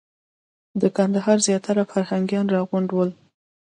[0.81, 3.11] د کندهار زیاتره فرهنګیان راغونډ ول.